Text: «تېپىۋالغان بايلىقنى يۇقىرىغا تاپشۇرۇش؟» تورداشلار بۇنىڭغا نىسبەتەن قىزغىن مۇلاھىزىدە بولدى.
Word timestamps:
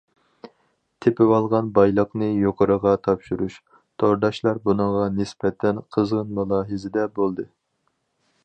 «تېپىۋالغان 1.05 1.67
بايلىقنى 1.75 2.29
يۇقىرىغا 2.45 2.95
تاپشۇرۇش؟» 3.09 3.59
تورداشلار 4.05 4.63
بۇنىڭغا 4.67 5.05
نىسبەتەن 5.21 5.85
قىزغىن 5.97 6.37
مۇلاھىزىدە 6.41 7.09
بولدى. 7.21 7.51